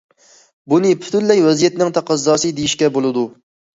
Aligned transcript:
بۇنى 0.73 0.93
پۈتۈنلەي 1.03 1.43
ۋەزىيەتنىڭ 1.47 1.93
تەقەززاسى 1.99 2.51
دېيىشكە 2.61 2.91
بولىدۇ. 2.97 3.29